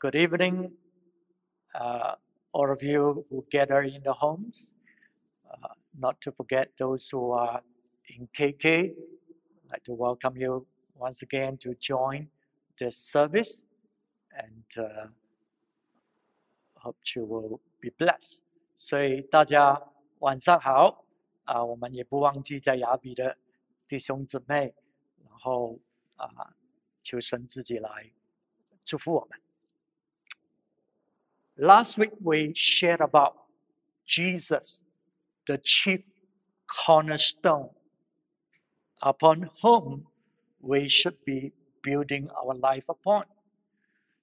[0.00, 0.72] Good evening,
[1.74, 2.14] uh,
[2.52, 4.74] all of you who gather in the homes.
[5.50, 7.62] Uh, not to forget those who are
[8.08, 8.64] in KK.
[8.64, 12.28] I'd like to welcome you once again to join
[12.78, 13.64] this service
[14.30, 15.06] and uh,
[16.74, 18.42] hope you will be blessed.
[18.76, 19.82] 所以大家
[20.18, 21.06] 晚上好
[21.44, 21.64] 啊！
[21.64, 23.38] 我们也不忘记在雅比的
[23.88, 24.74] 弟兄姊妹，
[25.24, 25.78] 然后
[26.16, 26.54] 啊，
[27.02, 28.12] 求神自己来
[28.84, 29.40] 祝福我们。
[31.60, 33.34] Last week we shared about
[34.06, 34.82] Jesus,
[35.46, 36.02] the chief
[36.66, 37.70] cornerstone,
[39.00, 40.06] upon whom
[40.60, 43.26] we should be building our life upon.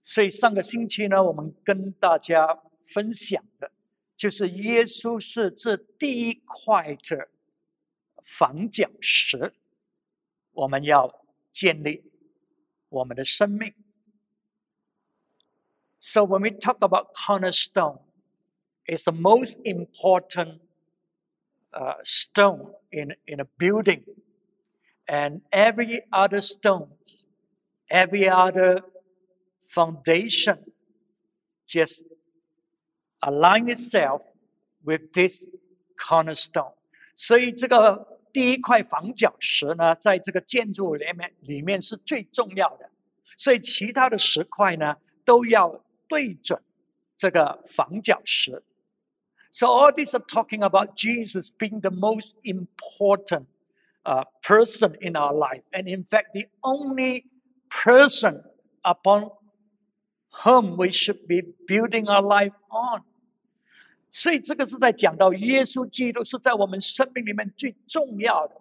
[0.04, 2.62] 所以上个星期呢，我们跟大家
[2.94, 3.72] 分享的，
[4.16, 7.30] 就是耶稣是这第一块的
[8.24, 9.54] 房角石，
[10.52, 12.12] 我们要建立
[12.90, 13.74] 我们的生命。
[16.00, 18.00] So when we talk about cornerstone,
[18.86, 20.60] it's the most important
[21.74, 24.04] uh, stone in, in a building.
[25.08, 27.26] And every other stones,
[27.90, 28.82] every other
[29.70, 30.60] foundation
[31.66, 32.04] just
[33.22, 34.22] align itself
[34.84, 35.48] with this
[35.98, 36.74] cornerstone.
[37.16, 42.90] 所以这个第一块房角石呢，在这个建筑里面里面是最重要的，
[43.38, 46.62] 所以其他的石块呢都要 对准
[47.18, 48.64] 这个房角石。
[49.52, 53.46] So all these are talking about Jesus being the most important
[54.04, 57.26] uh, person in our life, and in fact, the only
[57.70, 58.44] person
[58.82, 59.30] upon
[60.44, 63.04] whom we should be building our life on.
[64.10, 68.56] 所以这个是在讲到耶稣基督是在我们生命里面最重要的，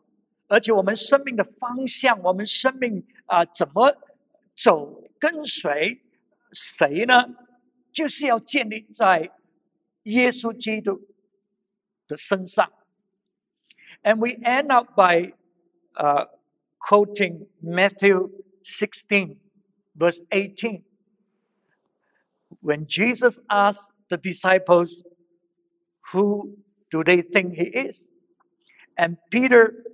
[0.48, 3.96] 而且我们生命的方向，我们生命啊、呃、怎么
[4.54, 6.02] 走，跟随
[6.52, 7.34] 谁呢？
[7.92, 9.30] 就是要建立在
[10.04, 11.00] 耶稣基督
[12.08, 12.72] 的身上。
[14.02, 15.34] And we end up by
[15.94, 16.26] uh,
[16.80, 18.30] quoting Matthew
[18.64, 19.36] 16,
[19.94, 20.82] verse 18.
[22.60, 25.02] When Jesus asked the disciples,
[26.12, 26.56] Who
[26.90, 28.08] do they think he is?
[28.96, 29.84] And Peter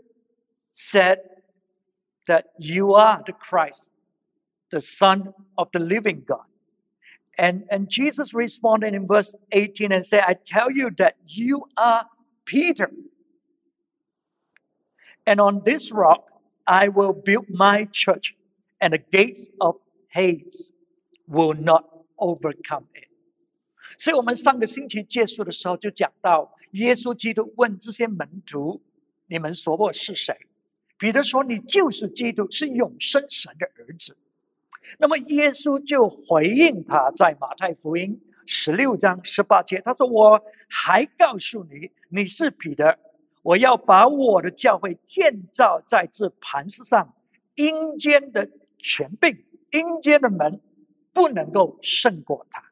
[0.72, 1.18] said
[2.26, 3.90] that you are the Christ,
[4.72, 6.44] the Son of the living God.
[7.38, 12.06] And, and Jesus responded in verse 18 and said, I tell you that you are
[12.44, 12.90] Peter.
[15.24, 16.24] And on this rock
[16.66, 18.36] I will build my church,
[18.80, 19.76] and the gates of
[20.08, 20.72] Hades
[21.26, 21.84] will not
[22.18, 23.08] overcome it.
[23.96, 28.80] 所以，我们上个星期结束的时候就讲到，耶稣基督问这些门徒：“
[29.28, 30.36] 你们说我是谁？”
[30.98, 34.16] 彼得说：“你就是基督，是永生神的儿子。”
[34.99, 42.99] 那么耶稣就回应他，在马太福音十六章十八节，他说：“我还告诉你，你是彼得，
[43.41, 47.15] 我要把我的教会建造在这磐石上，
[47.55, 50.59] 阴间的权柄、阴间的门
[51.13, 52.63] 不能够胜过他。”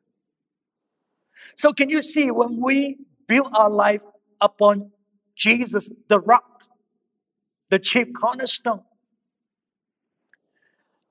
[1.55, 4.03] So can you see when we build our life
[4.39, 4.91] upon
[5.35, 6.63] Jesus, the rock,
[7.69, 8.83] the chief cornerstone,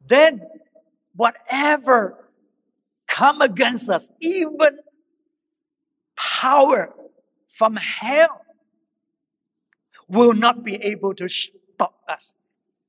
[0.07, 0.41] then
[1.20, 2.30] whatever
[3.08, 4.80] come against us, even
[6.16, 6.94] power
[7.50, 8.42] from hell,
[10.08, 12.34] will not be able to stop us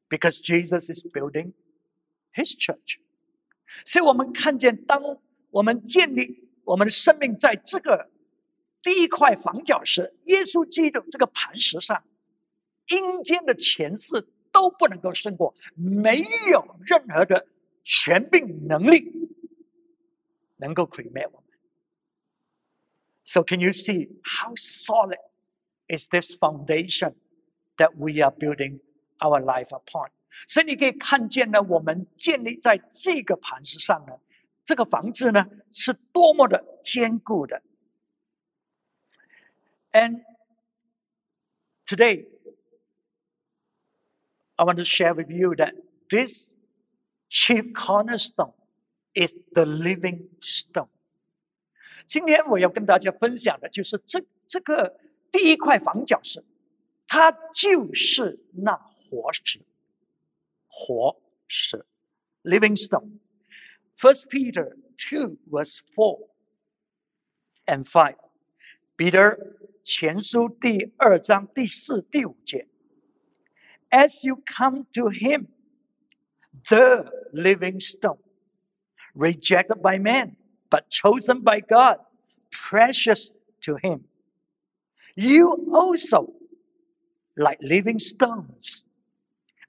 [0.08, 1.52] because Jesus is building
[2.32, 3.00] his church.
[3.84, 5.18] 所以我们看见，当
[5.50, 8.10] 我们建立我们的生命在这个
[8.82, 12.02] 第一块房角石——耶稣基督这个磐石上，
[12.88, 16.20] 阴间的权势都不能够胜过，没
[16.50, 17.46] 有任何的
[17.84, 19.12] 权柄能力
[20.56, 21.58] 能够毁灭我们。
[23.24, 25.18] So can you see how solid
[25.88, 27.14] is this foundation
[27.76, 28.80] that we are building
[29.18, 30.10] our life upon？
[30.46, 34.18] 所以你可以看见呢，我们建立在这个磐石上呢。
[34.64, 37.62] 这个房子呢是多么的坚固的。
[39.92, 40.24] And
[41.86, 42.26] today,
[44.56, 45.74] I want to share with you that
[46.08, 46.50] this
[47.30, 48.52] chief cornerstone
[49.14, 50.88] is the living stone.
[52.06, 54.98] 今天我要跟大家分享的就是这这个
[55.32, 56.44] 第一块房角石，
[57.08, 59.60] 它就是那活石，
[60.68, 61.84] 活石，
[62.42, 64.76] living stone。First Peter
[65.10, 66.28] 2, verse 4
[67.66, 68.16] and 5.
[68.96, 72.68] Peter 前书第二章第四、第五节。
[73.90, 75.46] As you come to him,
[76.68, 78.18] the living stone,
[79.14, 80.36] rejected by men,
[80.70, 81.98] but chosen by God,
[82.50, 83.30] precious
[83.62, 84.04] to Him.
[85.14, 86.32] You also,
[87.36, 88.84] like living stones,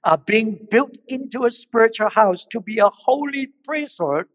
[0.04, 4.26] are being built into a spiritual house to be a holy priesthood,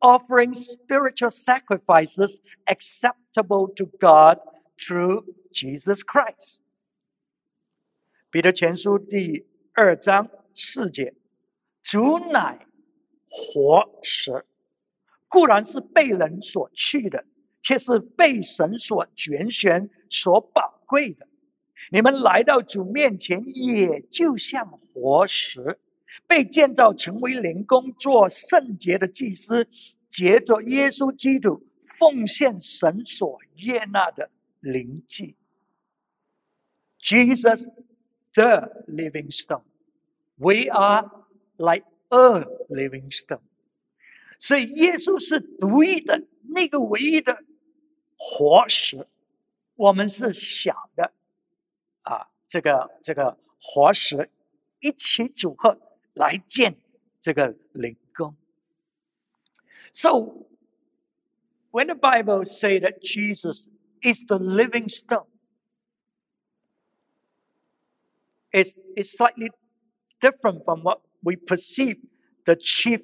[0.00, 4.38] offering spiritual sacrifices acceptable to God
[4.80, 6.60] through Jesus Christ.
[8.30, 11.14] 彼得前书第二章四节，
[11.83, 12.65] 主乃
[13.27, 14.45] 活石，
[15.27, 17.25] 固然是被人所去的，
[17.61, 21.27] 却是被神所拣选、所宝贵的。
[21.91, 25.79] 你们来到主面前，也就像活石，
[26.25, 29.67] 被建造成为灵工，做圣洁的祭司，
[30.09, 34.29] 借着耶稣基督奉献神所悦纳的
[34.61, 35.35] 灵祭。
[36.99, 37.65] Jesus,
[38.33, 39.63] the living stone.
[40.37, 41.11] We are
[41.56, 43.40] like a living stone.
[44.38, 47.42] 所以耶稣是独一的那个唯一的
[48.16, 49.06] 活石，
[49.74, 51.12] 我们是小的
[52.02, 54.30] 啊，这个这个活石
[54.80, 55.78] 一起组合
[56.14, 56.76] 来建
[57.20, 58.36] 这个灵宫。
[59.92, 60.46] So
[61.72, 63.68] when the Bible say that Jesus
[64.00, 65.26] is the living stone,
[68.52, 69.50] it's, it's slightly
[70.20, 71.98] different from what we perceive
[72.44, 73.02] the chief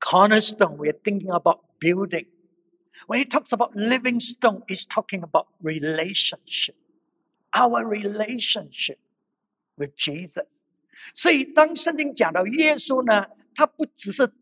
[0.00, 0.76] cornerstone.
[0.78, 2.26] We're thinking about building.
[3.06, 6.76] When he talks about living stone, he's talking about relationship,
[7.52, 8.98] our relationship
[9.76, 10.46] with Jesus.
[11.14, 14.32] 所以，当圣经讲到耶稣呢，他不只是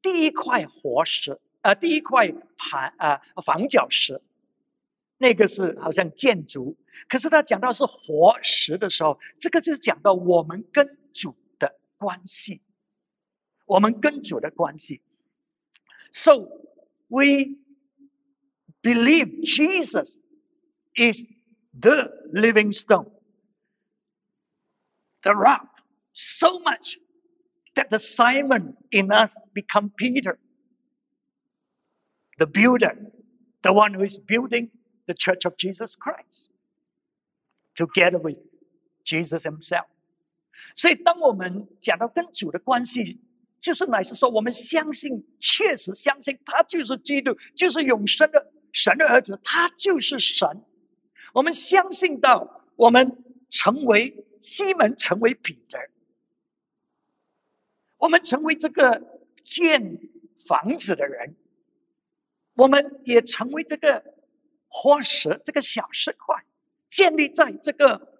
[0.00, 4.18] 第一块活石，呃，第一块盘啊、呃、房角石，
[5.18, 6.74] 那个是好像建筑。
[7.08, 11.36] 可是他讲到是活石的时候，这个就是讲到我们跟主的
[12.02, 12.62] 关系，
[13.66, 15.02] 我们跟主的关系。
[16.10, 16.48] So
[17.08, 17.58] we
[18.82, 20.20] believe Jesus
[20.94, 21.26] is
[21.72, 23.10] the living stone,
[25.22, 25.82] the rock,
[26.12, 26.98] so much
[27.74, 30.38] that the Simon in us become Peter,
[32.38, 33.12] the builder,
[33.62, 34.70] the one who is building
[35.06, 36.50] the church of Jesus Christ,
[37.74, 38.38] together with
[39.04, 39.86] Jesus himself.
[40.75, 43.19] 所以，当我们讲到跟主的关系，
[43.59, 50.47] 就是乃是说，我们相信，确实相信他就是基督，就是永生的神的儿子，他就是神。
[51.33, 55.79] 我们相信到，我们成为西门，成为彼得，
[57.97, 59.01] 我们成为这个
[59.43, 59.99] 建
[60.47, 61.35] 房子的人，
[62.55, 64.03] 我们也成为这个
[64.67, 66.43] 花石，这个小石块，
[66.89, 68.12] 建立在这个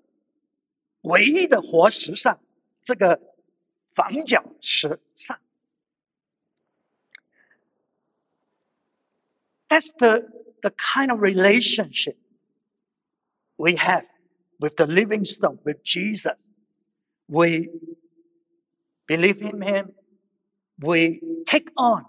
[1.03, 2.41] 唯一的活石上，
[2.83, 3.21] 这个
[3.87, 5.41] 房角石上。
[9.69, 10.29] That's the
[10.63, 12.17] the kind of relationship
[13.57, 14.07] we have
[14.59, 16.49] with the living stone, with Jesus.
[17.29, 17.69] We
[19.07, 19.95] believe in Him,
[20.79, 22.07] we take on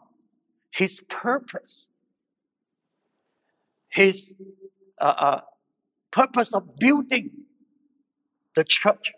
[0.72, 1.90] His purpose,
[3.90, 4.34] His
[5.00, 5.42] uh, uh,
[6.12, 7.46] purpose of building
[8.54, 9.14] the church.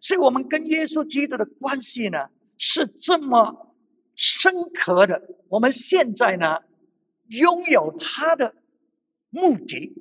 [0.00, 2.28] 所以，我们跟耶稣基督的关系呢，
[2.58, 3.74] 是这么
[4.14, 5.20] 深刻的。
[5.48, 6.60] 我们现在呢，
[7.28, 8.54] 拥有他的
[9.30, 9.92] 目的，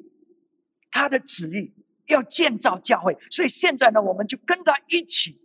[0.92, 1.74] 他的旨意
[2.08, 5.40] 要建造教会，所以现在呢，我们就跟他一起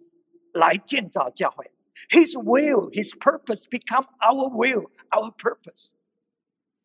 [0.52, 1.71] 来建造教会。
[2.11, 5.90] His will, His purpose become our will, our purpose,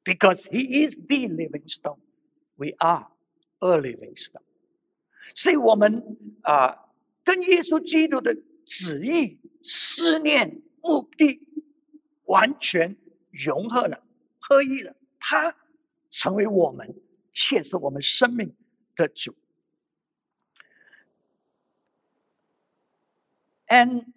[0.03, 1.99] because He is the living stone.
[2.55, 3.07] We are
[3.59, 4.43] a living stone.
[5.35, 6.85] 所以我们啊，
[7.23, 11.41] 跟耶稣基督的旨意、思念、目的
[12.25, 12.95] 完全
[13.31, 14.03] 融合了、
[14.39, 14.95] 合一了。
[15.19, 15.55] 他
[16.09, 16.95] 成为我们，
[17.31, 18.55] 切是我们生命
[18.95, 19.35] 的主。
[23.67, 24.13] And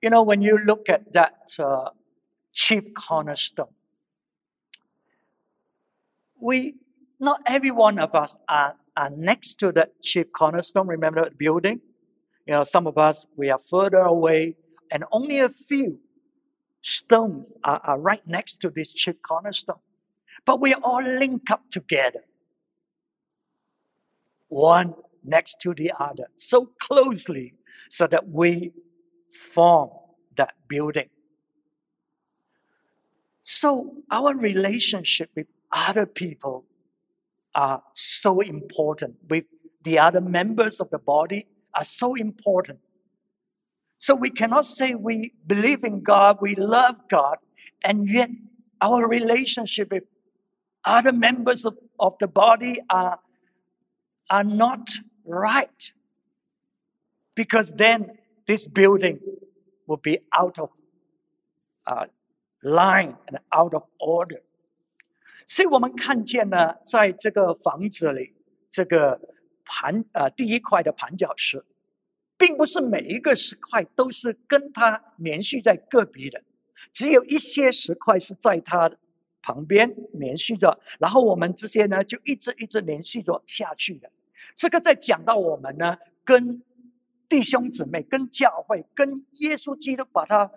[0.00, 1.92] you know, when you look at that uh,
[2.52, 3.72] chief cornerstone,
[6.38, 6.74] we
[7.18, 10.87] not every one of us are, are next to the chief cornerstone.
[10.87, 11.79] Remember the building?
[12.45, 14.57] You know, some of us we are further away,
[14.91, 15.99] and only a few
[16.81, 19.79] stones are, are right next to this chief cornerstone.
[20.45, 22.23] But we are all link up together,
[24.49, 27.53] one next to the other, so closely
[27.89, 28.73] so that we
[29.31, 29.91] form
[30.35, 31.09] that building.
[33.43, 36.65] So our relationship with other people
[37.59, 39.43] are so important, with
[39.83, 41.41] the other members of the body
[41.73, 42.79] are so important.
[43.97, 47.37] So we cannot say we believe in God, we love God,
[47.83, 48.29] and yet
[48.81, 50.05] our relationship with
[50.85, 53.19] other members of, of the body are,
[54.29, 54.91] are not
[55.25, 55.91] right.
[57.35, 57.99] Because then
[58.47, 59.19] this building
[59.85, 60.69] will be out of
[61.85, 62.05] uh,
[62.63, 64.39] line and out of order.
[65.49, 68.35] 所以我们看见呢，在这个房子里，
[68.69, 69.19] 这个
[69.65, 71.65] 盘呃第一块的盘脚石，
[72.37, 76.39] 并不是每一个石块都是跟它连续在个别的，
[76.93, 78.91] 只有一些石块是在它
[79.41, 84.11] 旁边连续着，然后我们这些呢就一直一直连续着下去的。
[84.55, 86.61] 这个在讲到我们呢，跟
[87.27, 90.51] 弟兄姊妹、跟教会、跟耶稣基督，把他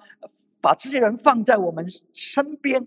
[0.61, 2.87] 把这些人放在我们身边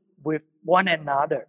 [0.22, 1.48] with one another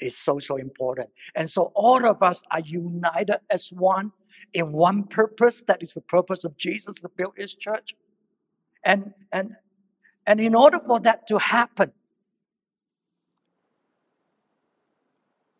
[0.00, 1.10] is so, so important.
[1.34, 4.12] And so all of us are united as one
[4.52, 5.62] in one purpose.
[5.66, 7.94] That is the purpose of Jesus to build his church.
[8.84, 9.56] And, and,
[10.24, 11.92] and in order for that to happen,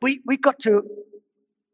[0.00, 0.84] we, we got to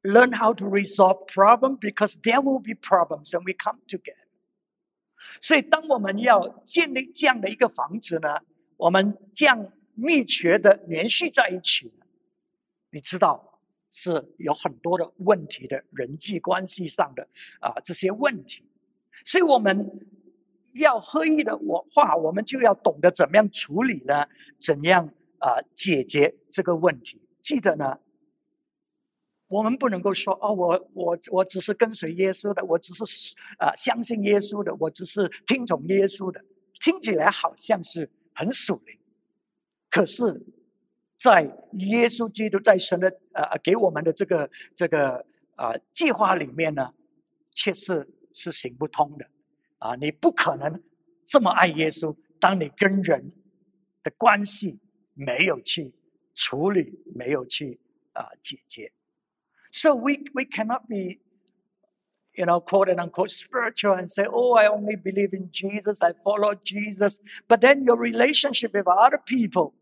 [0.03, 4.19] learn how to resolve problems because there will be problems when we come together.
[5.41, 8.41] 所以，当我们要建立这样的一个房子呢，
[8.77, 11.92] 我们这样 密切的连续在一起，
[12.92, 13.60] 你知道
[13.92, 17.28] 是有很多的问题的人际关系上的
[17.60, 18.64] 啊这些问题，
[19.26, 20.08] 所以我们
[20.74, 24.26] 要合一的我话，我们就要懂得怎么样处理呢？
[24.60, 25.08] 怎样
[25.40, 27.22] 啊解决这个问题？
[27.42, 28.00] 记得呢。
[29.52, 36.40] 我们不能够说哦，我我我只是跟随耶稣的，我只是啊相信耶稣的，我只是听从耶稣的，
[36.80, 38.99] 听起来好像是很属灵，
[39.90, 40.46] 可是，
[41.18, 41.44] 在
[41.74, 46.94] 耶稣基督在神的呃给我们的这个这个啊计划里面呢，
[47.54, 49.26] 却是是行不通的
[49.80, 49.96] 啊！
[49.96, 50.82] 你不可能
[51.26, 53.32] 这么爱耶稣，当你跟人
[54.04, 54.80] 的关系
[55.14, 55.92] 没有去
[56.36, 57.80] 处理，没有去
[58.14, 58.92] 啊解决。
[59.72, 61.20] So we, we cannot be,
[62.40, 66.54] you know, quote unquote spiritual and say, oh, I only believe in Jesus, I follow
[66.64, 67.20] Jesus.
[67.50, 69.74] But then your relationship with other people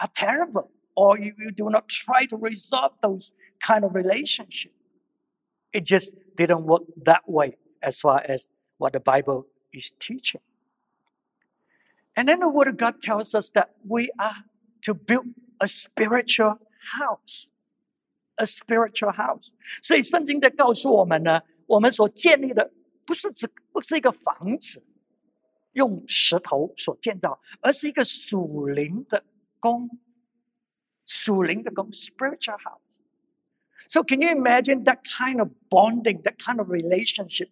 [0.00, 0.70] are terrible.
[0.96, 4.70] Or you, you do not try to resolve those kind of relationship.
[5.72, 8.46] It just didn't work that way as far as
[8.78, 10.40] what the Bible is teaching.
[12.14, 14.44] And then the Word of God tells us that we are
[14.82, 15.26] to build
[15.60, 16.58] a spiritual
[16.96, 17.48] house
[18.35, 19.51] a spiritual house。
[19.81, 22.71] 所以圣经在告诉我们呢，我们所建立的
[23.05, 24.85] 不是只不是一个房子，
[25.73, 29.23] 用石头所建造，而是一个属灵的
[29.59, 29.89] 宫，
[31.05, 37.49] 属灵的宫 spiritual house。So can you imagine that kind of bonding, that kind of relationship?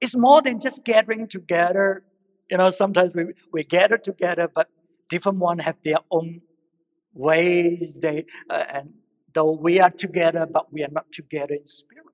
[0.00, 2.02] It's more than just gathering together.
[2.50, 4.68] You know, sometimes we, we gather together, but
[5.08, 6.42] different ones have their own
[7.14, 7.98] ways.
[8.00, 8.94] They uh, and
[9.32, 12.06] though we are together, but we are not together in spirit.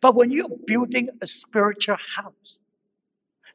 [0.00, 2.60] But when you're building a spiritual house,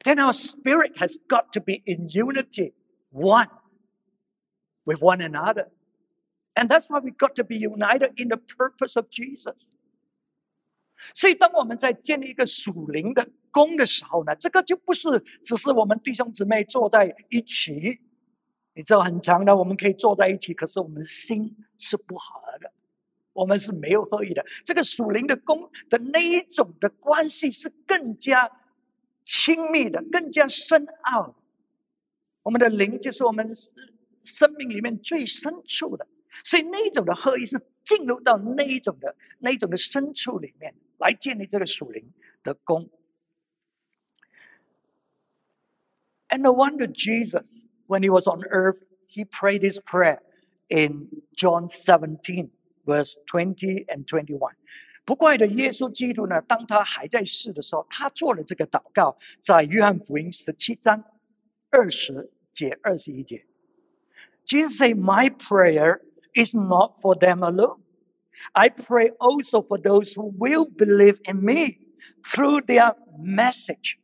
[0.04, 2.72] then our spirit has got to be in unity,
[3.10, 3.48] one
[4.84, 5.70] with one another.
[6.56, 9.72] And that's why we've got to be united in the purpose of Jesus.
[11.14, 18.00] 所以，当我们在建立一个属灵的宫的时候呢，这个就不是只是我们弟兄姊妹坐在一起，
[18.77, 22.71] 你知道很长的，我们可以坐在一起，可是我们心是不合的，
[23.33, 24.45] 我们是没有合一的。
[24.63, 28.47] 这个属灵的宫的那一种的关系是更加
[29.23, 31.35] 亲密的，更加深奥。
[32.43, 33.51] 我们的灵就是我们
[34.23, 36.07] 生命里面最深处的，
[36.43, 42.87] 所以那一种的合一是进入到那一种的那一种的深处里面来建立这个属灵的功。
[46.29, 47.63] And no wonder Jesus.
[47.86, 50.20] when he was on earth, he prayed this prayer
[50.68, 52.50] in John 17,
[52.86, 54.54] verse 20 and 21.
[55.04, 61.04] 不怪的耶稣基督呢，当他还在世的时候，他做了这个祷告，在约翰福音十七章
[61.70, 63.44] 二十节、二十一节。
[64.46, 66.00] Jesus said, "My prayer
[66.34, 67.80] is not for them alone.
[68.52, 71.78] I pray also for those who will believe in me
[72.24, 73.98] through their message,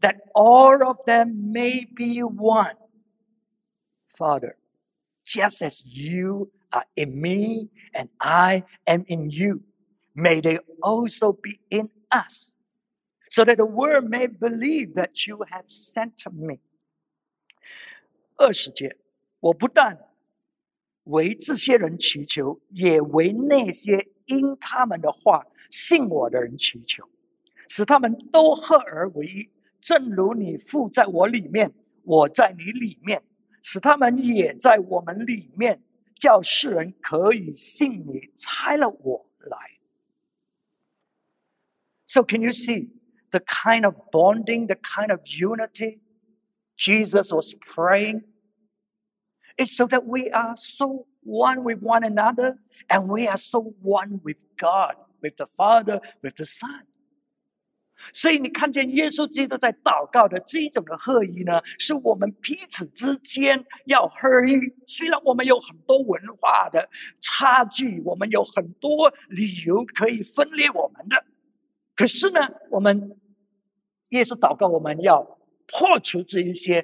[0.00, 2.76] that all of them may be one."
[4.12, 4.56] Father,
[5.24, 9.62] just as you are in me and I am in you,
[10.14, 12.52] may they also be in us,
[13.28, 16.60] so that the world may believe that you have sent me.
[18.36, 18.96] 二十节，
[19.40, 19.98] 我不但
[21.04, 27.08] 为这些人祈求，也为那些因他们的话信我的人祈求，
[27.68, 29.50] 使他们都合而为一，
[29.80, 31.72] 正如你父在我里面，
[32.02, 33.22] 我在你里面，
[33.62, 35.82] 使他们也在我们里面，
[36.16, 39.56] 叫世人可以信你差了我来。
[42.06, 42.90] So can you see
[43.30, 46.00] the kind of bonding, the kind of unity
[46.76, 48.24] Jesus was praying?
[49.56, 54.20] It's so that we are so one with one another and we are so one
[54.22, 56.86] with God, with the Father, with the Son.
[58.11, 64.59] 所以你看见耶稣基督在祷告的这一种的合一呢，是我们彼此之间要合一。
[64.85, 66.89] 虽然我们有很多文化的
[67.21, 71.23] 差距，我们有很多理由可以分裂我们的，
[71.95, 73.15] 可是呢，我们
[74.09, 76.79] 耶稣祷告，我们要破除这一些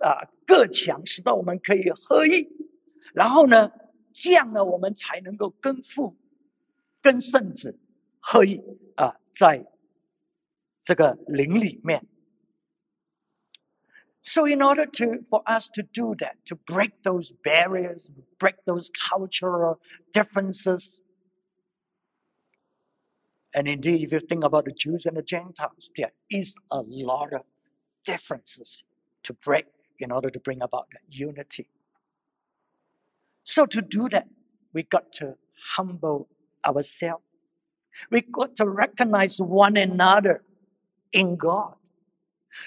[0.00, 2.46] 啊各强，使到我们可以合一。
[3.14, 3.70] 然后呢，
[4.12, 6.18] 这样呢，我们才能够跟父、
[7.00, 7.78] 跟圣子
[8.20, 8.60] 合一
[8.96, 9.64] 啊，在。
[10.87, 12.07] 这个灵里面。
[14.25, 19.79] So, in order to for us to do that, to break those barriers, break those cultural
[20.13, 21.01] differences,
[23.53, 27.33] and indeed, if you think about the Jews and the Gentiles, there is a lot
[27.33, 27.41] of
[28.05, 28.83] differences
[29.23, 29.65] to break
[29.99, 31.67] in order to bring about that unity.
[33.43, 34.27] So, to do that,
[34.71, 35.35] we got to
[35.75, 36.29] humble
[36.65, 37.25] ourselves.
[38.09, 40.43] We got to recognize one another
[41.12, 41.78] in God，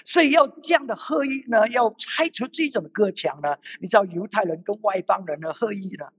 [0.04, 3.56] 所以要这样的合一呢，要拆除这种隔墙呢。
[3.80, 6.12] 你知道犹太人跟外邦人的合一呢？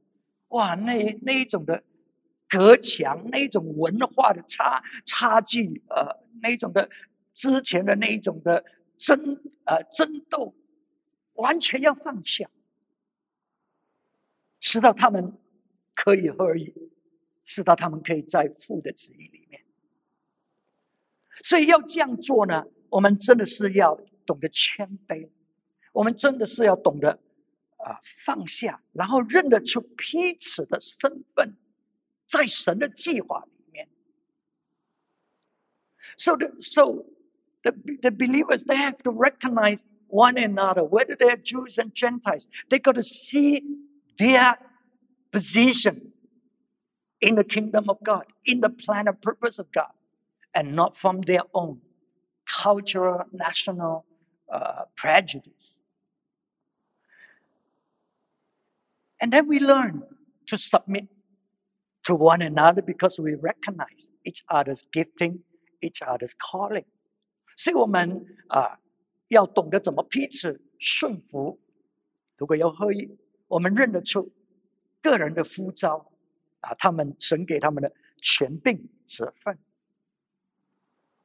[0.50, 1.84] 哇，那那一种的
[2.48, 6.90] 隔墙，那一种文化的差差距，呃，那一种的
[7.34, 8.64] 之前的那一种的
[8.96, 10.54] 争呃争斗，
[11.34, 12.48] 完全要放下，
[14.60, 15.36] 使到他们
[15.96, 16.72] 可以合一，
[17.44, 19.63] 使到他们可以在父的旨意里面。
[21.45, 23.95] 所以要这样做呢，我们真的是要
[24.27, 25.29] 懂得谦卑，
[25.93, 27.11] 我们真的是要懂得
[27.77, 31.57] 啊放下，然后认得出彼此的身份，
[32.27, 33.89] 在神的计划里面。
[36.17, 37.05] So the so
[37.63, 37.73] the
[38.03, 42.49] the believers they have to recognize one another, whether they're Jews and Gentiles.
[42.69, 43.63] They got to see
[44.17, 44.57] their
[45.31, 46.13] position
[47.21, 49.93] in the kingdom of God, in the plan and purpose of God
[50.55, 51.81] and not from their own
[52.47, 54.05] cultural, national
[54.51, 55.79] uh, prejudice.
[59.21, 60.03] And then we learn
[60.47, 61.09] to submit
[62.05, 65.41] to one another because we recognize each other's gifting,
[65.83, 66.85] each other's calling.
[67.57, 68.79] 所以我们啊，
[69.29, 71.59] 要懂得怎么彼此顺服。
[72.37, 74.33] 如果要合一，我们认得出
[75.03, 76.13] 个人的呼召
[76.61, 79.59] 啊，他们神给他们的权柄责分。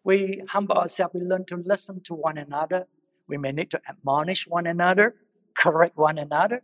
[0.08, 2.88] we humble ourselves, we learn to listen to one another.
[3.26, 5.16] We may need to admonish one another,
[5.56, 6.62] correct one another,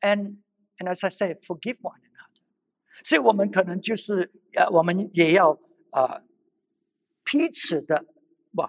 [0.00, 0.38] and
[0.78, 2.42] and as I say, forgive one another.
[3.04, 5.58] 所以我们可能就是呃，我们也要
[5.90, 6.22] 啊
[7.22, 8.04] 彼此的
[8.52, 8.68] 不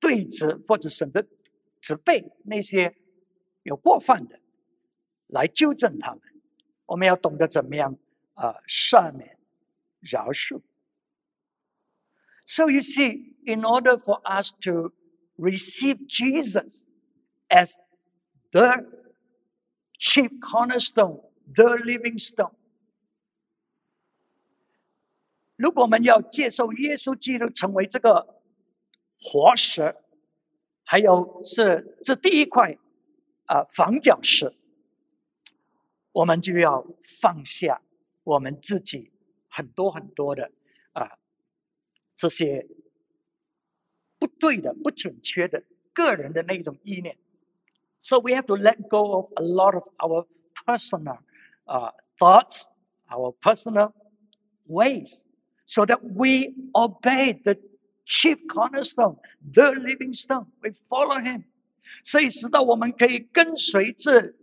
[0.00, 1.26] 对峙，或者省得
[1.80, 2.96] 责备那些
[3.62, 4.40] 有过犯的，
[5.28, 6.20] 来纠正他们。
[6.86, 7.96] 我们要懂得怎么样
[8.34, 9.38] 啊赦免、
[10.00, 10.60] 饶恕。
[12.44, 14.92] so you see, in order for us to
[15.36, 16.82] receive Jesus
[17.48, 17.76] as
[18.52, 18.86] the
[19.98, 22.54] chief cornerstone, the living stone,
[25.56, 28.42] 如果我们要接受耶稣基督成为这个
[29.18, 29.96] 活石，
[30.84, 32.76] 还有是这第一块
[33.46, 34.54] 啊房角石，
[36.12, 36.86] 我们就要
[37.20, 37.80] 放下
[38.22, 39.10] 我们自己
[39.48, 40.52] 很多很多的
[40.92, 41.18] 啊
[42.21, 42.67] 这些
[44.19, 47.17] 不对的、不准确的个人的那种意念。
[47.99, 50.27] So we have to let go of a lot of our
[50.63, 51.17] personal
[51.65, 52.65] uh, thoughts,
[53.09, 53.93] our personal
[54.67, 55.23] ways,
[55.65, 57.57] so that we obey the
[58.05, 60.45] chief cornerstone, the living stone.
[60.61, 61.45] We follow him.
[62.03, 64.35] 所以使到我们可以跟随这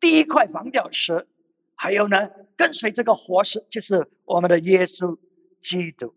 [0.00, 1.28] 第一块房角石，
[1.76, 5.16] 还有呢，跟随这个活石，就是我们的耶稣
[5.60, 6.12] 基督。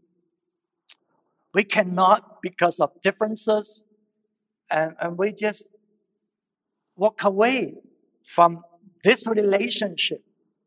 [1.52, 3.82] we cannot, because of differences,
[4.70, 5.64] and, and we just
[6.96, 7.74] walk away
[8.24, 8.64] from
[9.02, 10.22] this relationship,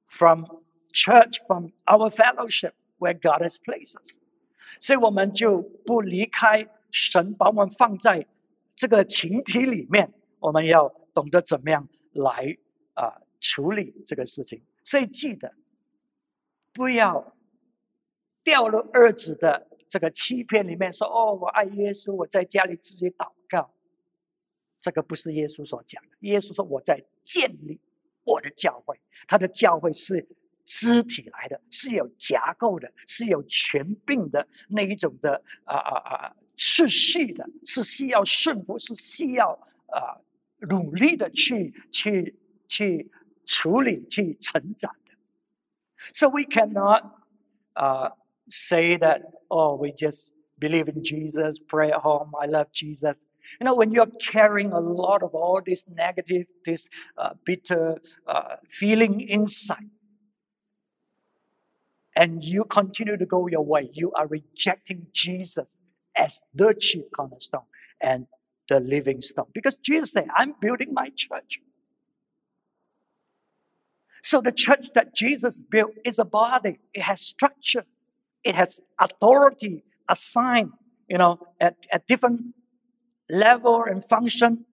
[0.06, 0.45] from
[0.93, 4.17] church, from our fellowship where God has placed us.
[4.80, 8.26] 所以我们就不离开神把我们放在
[8.76, 12.58] 这个群体里面，我们要懂得怎么样来
[12.93, 14.62] 啊处理这个事情。
[14.84, 15.54] 所以记得
[16.72, 17.36] 不要
[18.43, 23.72] 掉入二子的 这个欺骗里面，说哦，我爱耶稣，我在家里自己祷告。
[24.80, 26.16] 这个不是耶稣所讲的。
[26.22, 27.78] 耶稣说我在建立
[28.24, 30.26] 我的教会，他的教会是
[30.64, 39.52] 肢体来的，是有架构的，是有权柄的那一种的啊啊啊秩序的，是需要顺服，是需要
[39.87, 40.18] 啊
[40.68, 42.35] 努力的去去
[42.66, 43.09] 去
[43.44, 45.12] 处理、去成长的。
[46.12, 47.12] So we cannot
[47.74, 48.12] uh,
[48.50, 53.24] say that, oh, we just believe in Jesus, pray at home, I love Jesus.
[53.61, 58.57] You know, when you're carrying a lot of all this negative, this uh, bitter uh,
[58.68, 59.90] feeling inside,
[62.16, 65.76] and you continue to go your way, you are rejecting Jesus
[66.16, 67.66] as the chief cornerstone
[68.00, 68.26] and
[68.68, 69.46] the living stone.
[69.52, 71.61] Because Jesus said, I'm building my church.
[74.22, 76.78] So the church that Jesus built is a body.
[76.94, 77.85] It has structure.
[78.43, 80.72] It has authority assigned,
[81.08, 82.54] you know, at, at different
[83.30, 84.65] level and function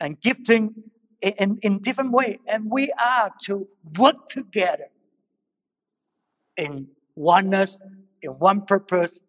[0.00, 0.74] and gifting
[1.20, 2.40] in, in different way.
[2.46, 3.68] And we are to
[3.98, 4.90] work together
[6.56, 7.78] in oneness,
[8.20, 9.20] in one purpose,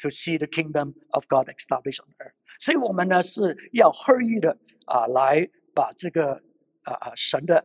[0.00, 2.34] to see the kingdom of God established on earth.
[2.58, 6.42] 所以我们呢是要合一的啊，来把这个
[6.82, 7.64] 啊啊神的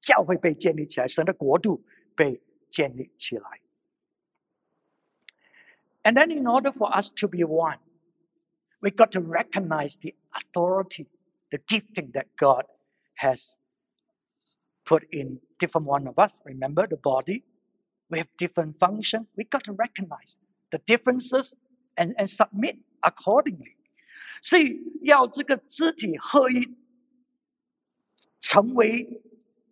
[0.00, 1.84] 教会被建立起来，神的国度
[2.16, 3.60] 被建立起来。
[6.03, 7.77] and then, in order for us to be one,
[8.81, 11.07] we got to recognize the authority,
[11.51, 12.65] the gifting that God
[13.15, 13.57] has
[14.85, 16.41] put in different one of us.
[16.43, 17.43] Remember the body?
[18.09, 19.27] We have different function.
[19.37, 20.37] We got to recognize
[20.71, 21.55] the differences
[21.95, 23.77] and, and submit accordingly.
[24.41, 26.75] 所以要这个肢体合一，
[28.41, 29.21] 成为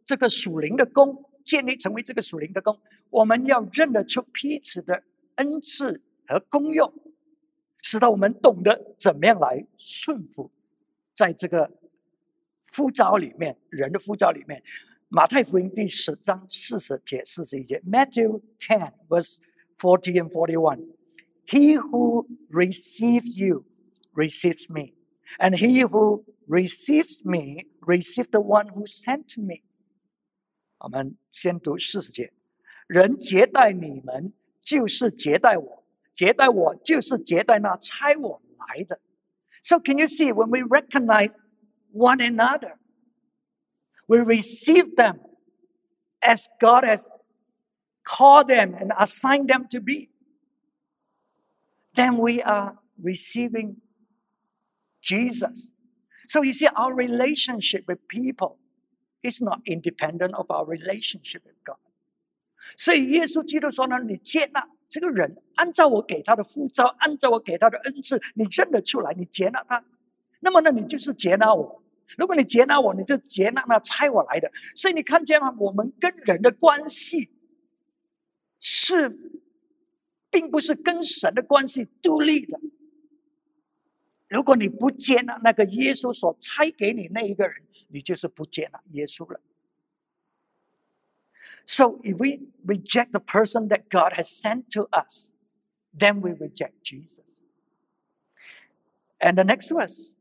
[0.06, 5.04] 这个属灵的宫，建立成为这个属灵的宫，我们要认得出彼此的
[5.36, 6.92] 恩赐和功用。
[7.84, 10.52] 使到我们懂得怎么样来顺服，
[11.16, 11.72] 在这个
[12.76, 14.64] 呼召里面，人的呼召里面，
[15.10, 19.38] 马太福音第十章四十节、四十一节，Matthew ten verse
[19.78, 20.94] forty and forty one。
[21.48, 23.66] He who receives you
[24.14, 24.94] receives me,
[25.40, 29.64] and he who receives me receives the one who sent me。
[30.78, 32.32] 我们先读四十节，
[32.88, 35.81] 人接待你们，就是接待我。
[36.13, 39.01] 接待我就是接待那差我来的。
[39.63, 41.37] So can you see when we recognize
[41.93, 42.79] one another,
[44.07, 45.21] we receive them
[46.21, 47.09] as God has
[48.05, 50.11] called them and assigned them to be.
[51.95, 53.77] Then we are receiving
[55.01, 55.73] Jesus.
[56.29, 58.59] So you see, our relationship with people
[59.23, 61.79] is not independent of our relationship with God.
[62.77, 69.82] 所以耶稣基督说呢，你接纳 这个人按照我给他的呼召，按照我给他的恩赐，你认得出来，你接纳他，
[70.42, 71.82] 那么呢，你就是接纳我。
[72.18, 74.52] 如果你接纳我，你就接纳那差我来的。
[74.76, 75.56] 所以你看见吗？
[75.58, 77.30] 我们跟人的关系
[78.60, 79.18] 是，
[80.30, 82.60] 并不是跟神的关系独立的。
[84.28, 89.40] 如果你不接纳那个耶稣所差给你那一个人，你就是不接纳耶稣了。
[91.67, 95.33] So if we reject the person that God has sent to us,
[95.93, 97.43] then we reject Jesus.
[99.21, 100.15] And the next verse,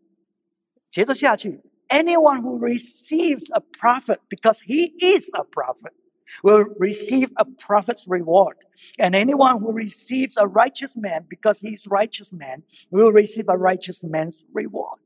[0.90, 5.94] 接着下去, anyone who receives a prophet because he is a prophet
[6.42, 8.58] will receive a prophet's reward.
[8.98, 13.58] And anyone who receives a righteous man because he is righteous man will receive a
[13.58, 15.00] righteous man's reward.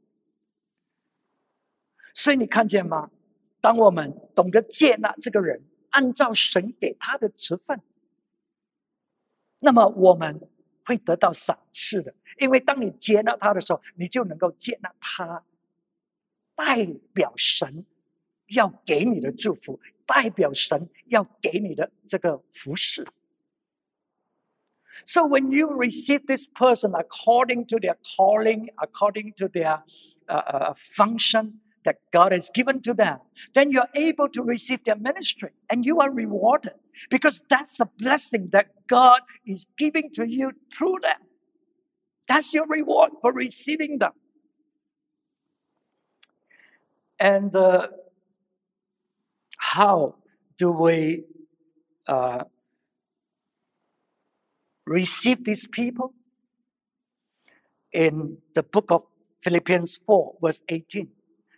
[2.14, 3.10] 所以你看见吗？
[3.62, 5.64] 当我们懂得接纳这个人，
[5.95, 7.81] 按照神给他的职分，
[9.61, 10.51] 那么我们
[10.85, 12.13] 会得到赏赐的。
[12.41, 15.45] 因为当你接纳他的时候，你就能够接纳他，
[16.57, 17.87] 代表神
[18.49, 23.07] 要给你的祝福，代表神要给你的这个服饰。
[25.05, 29.85] So when you receive this person according to their calling, according to their
[30.27, 33.19] uh, uh, function, that God has given to them,
[33.55, 36.75] then you're able to receive their ministry and you are rewarded
[37.11, 41.21] because that's the blessing that God is giving to you through them.
[42.27, 44.13] That's your reward for receiving them.
[47.19, 47.89] And uh,
[49.59, 50.17] how
[50.59, 51.25] do we
[52.07, 52.45] uh,
[54.87, 56.15] receive these people?
[57.93, 59.07] In the book of
[59.43, 61.09] Philippians 4, verse 18.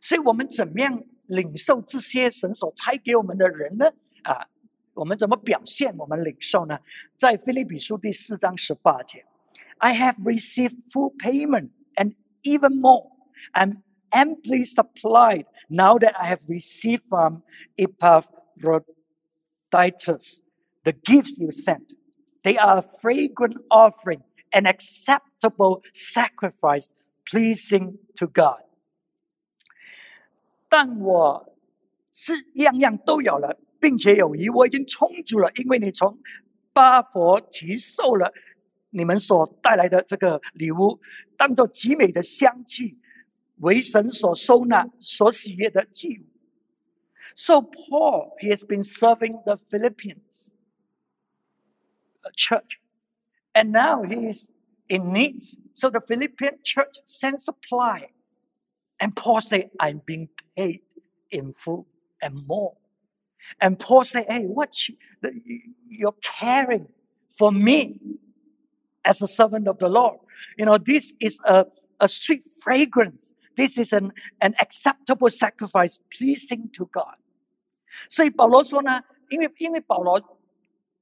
[0.07, 3.93] 所以我们怎么样领受这些神所差给我们的人呢？
[4.23, 4.47] 啊，
[4.95, 6.79] 我们怎么表现我们领受呢？
[7.17, 9.25] 在腓立比书第四章十八节
[9.79, 12.15] ，I have received full payment and
[12.45, 13.11] even more.
[13.53, 17.43] I'm amply supplied now that I have received from
[17.77, 20.45] Epaphroditus
[20.85, 21.95] the gifts you sent.
[22.45, 26.93] They are a fragrant offering, an acceptable sacrifice,
[27.29, 28.63] pleasing to God.
[30.68, 31.56] 但我
[32.12, 36.18] 是样样都有了，并且有余，我已经充足了，因为你从
[36.74, 38.34] 巴佛提受了
[38.92, 41.00] 你们所带来的这个礼物，
[41.38, 42.98] 当做极美的香气，
[43.58, 46.24] 为神所收纳、所喜悦的祭物。
[47.34, 50.52] So Paul, he has been serving the Philippians
[52.36, 52.82] church,
[53.54, 54.52] and now he is
[54.88, 55.42] in need.
[55.74, 58.10] So the Philippian church sends supply,
[59.01, 60.81] and Paul said, I'm being paid
[61.31, 61.87] in full
[62.21, 62.77] and more.
[63.61, 64.75] And Paul said, Hey, what
[65.89, 66.89] you're caring
[67.29, 68.01] for me
[69.05, 70.19] as a servant of the Lord.
[70.59, 71.67] You know, this is a,
[72.01, 73.33] a sweet fragrance.
[73.57, 77.17] This is an, an acceptable sacrifice pleasing to God.
[78.09, 80.21] So, Paul 所以保罗说呢，因为因为保罗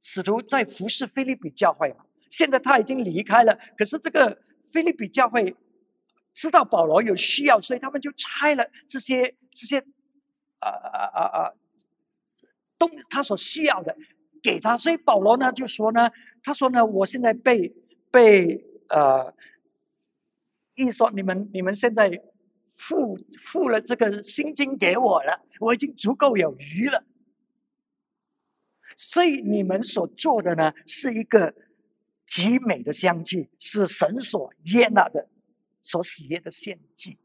[0.00, 5.57] 使徒在服侍腓立比教会嘛，现在他已经离开了，可是这个腓立比教会
[6.35, 9.79] 知道保罗有需要，所以他们就拆了这些这些
[10.59, 11.53] 啊啊啊啊
[12.77, 13.97] 东他所需要的
[14.42, 16.11] 给他，所以保罗呢就说呢，
[16.42, 17.75] 他说呢，我现在被
[18.11, 19.35] 被呃，
[20.75, 22.20] 一说你们你们现在。
[22.66, 27.05] 付付了这个薪金给我了，我已经足够有余了。
[28.97, 31.55] 所以你们所做的呢，是一个
[32.27, 35.29] 极美的香气，是神所悦纳的、
[35.84, 37.17] 所喜悦的献祭。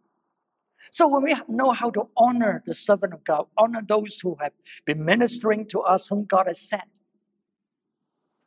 [0.90, 4.52] So when we know how to honor the servant of God, honor those who have
[4.85, 6.88] been ministering to us, whom God has sent,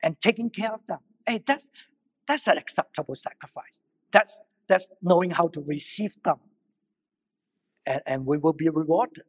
[0.01, 1.69] and taking care of them, hey, that's
[2.25, 3.79] that's an acceptable sacrifice.
[4.11, 6.39] That's that's knowing how to receive them
[7.85, 9.25] and and we will be rewarded。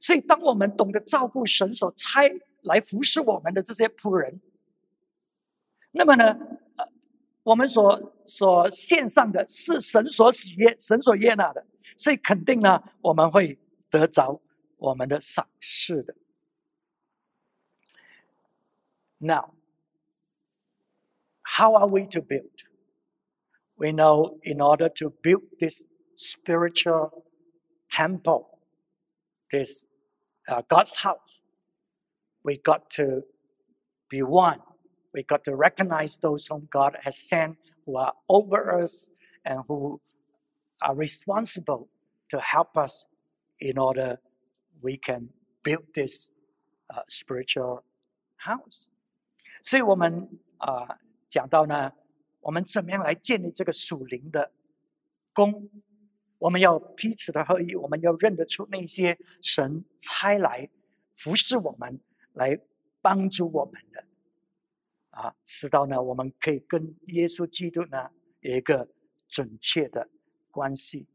[0.00, 2.30] 所以，当我们懂得照顾神所差
[2.62, 4.40] 来服侍我们的这些仆人，
[5.90, 6.38] 那么呢，
[6.76, 6.86] 呃，
[7.46, 13.58] 我们所所献上的是神所喜悦、神所悦纳的，所以肯定呢，我们会
[13.90, 14.40] 得着
[14.78, 16.14] 我们的赏赐的。
[19.18, 19.54] Now,
[21.42, 22.50] how are we to build?
[23.76, 25.84] We know in order to build this
[26.16, 27.24] spiritual
[27.90, 28.58] temple,
[29.50, 29.84] this
[30.48, 31.42] uh, God's house,
[32.42, 33.22] we got to
[34.08, 34.60] be one.
[35.16, 39.10] We got to recognize those whom God has sent who are over us
[39.44, 40.00] and who
[40.80, 41.88] are responsible
[42.30, 43.06] to help us
[43.58, 44.18] in order
[44.80, 45.28] we can
[45.62, 46.30] build this
[46.88, 47.84] uh, spiritual
[48.36, 48.88] house.
[49.62, 50.98] 所以我们啊、呃、
[51.28, 51.92] 讲到呢，
[52.40, 54.50] 我们怎么样来建立这个属灵的
[55.32, 55.70] 宫
[56.38, 60.68] 我们要彼此的合一，我们要认得出那些神差来
[61.16, 62.00] 服侍我们、
[62.32, 62.58] 来
[63.00, 64.04] 帮助我们的
[65.19, 68.09] 啊，使到呢，我们可以跟耶稣基督呢
[68.41, 68.87] 有一个
[69.27, 70.07] 准确的
[70.51, 71.07] 关系。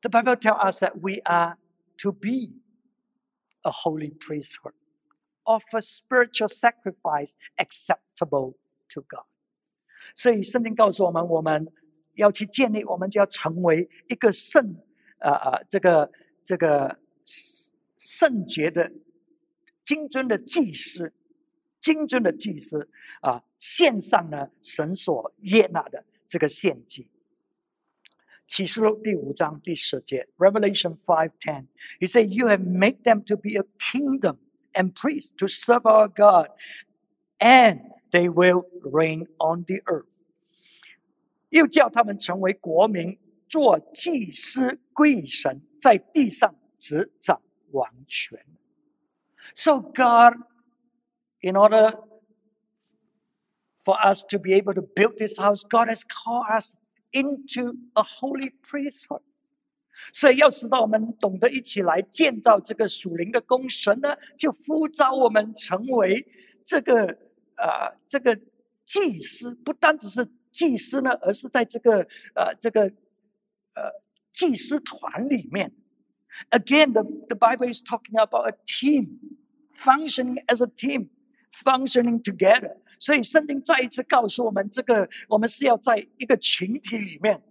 [0.00, 1.58] The Bible tell us that we are
[1.98, 2.60] to be
[3.62, 4.74] a holy priesthood,
[5.42, 8.54] offer spiritual sacrifice acceptable
[8.90, 9.26] to God。
[10.14, 11.72] 所以圣经告诉我们，我们。
[12.16, 14.76] 要去建立，我们就要成为一个圣，
[15.18, 16.08] 呃呃，这个
[16.44, 16.96] 这个
[17.96, 18.88] 圣洁的、
[19.82, 21.12] 精尊的祭司，
[21.83, 22.89] 精尊的祭司
[23.21, 27.09] 啊，献上呢神所悦纳的这个献祭。
[28.47, 34.37] 启示录第五章第十节，Revelation five ten，he said, "You have made them to be a kingdom
[34.73, 36.49] and priests to serve our God,
[37.37, 40.07] and they will reign on the earth."
[41.49, 48.43] 又叫他们成为国民，做祭司归神，在地上执掌王权。
[49.53, 50.35] So God,
[51.43, 51.97] in order
[53.83, 56.75] for us to be able to build this house, God has called us
[57.11, 59.21] into a holy priesthood.
[60.13, 66.25] 所以要使到我们懂得一起来建造这个属灵的功，神呢就呼召我们成为
[66.65, 67.17] 这个
[67.57, 68.39] 呃这个
[68.85, 70.27] 祭司，不单只是。
[70.51, 71.99] 祭司呢，而是在这个
[72.33, 72.81] 呃这个
[73.75, 73.91] 呃
[74.33, 75.71] 祭司团里面，
[76.49, 79.19] Again, the, the Bible is talking about a team,
[79.71, 81.09] functioning as a team,
[81.53, 82.75] functioning together.
[82.99, 87.41] 所以圣经再一次告诉我们，这个我们是要在一个群体里面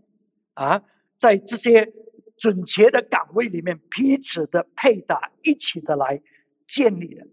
[0.55, 0.83] 啊，
[1.17, 1.93] 在这些
[2.37, 6.21] 准确的岗位里面彼此的配搭，一起的来
[6.67, 7.27] 建立的。